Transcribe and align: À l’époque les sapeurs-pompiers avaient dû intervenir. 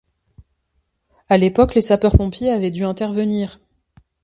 À 1.29 1.37
l’époque 1.37 1.75
les 1.75 1.81
sapeurs-pompiers 1.81 2.49
avaient 2.49 2.71
dû 2.71 2.85
intervenir. 2.85 3.59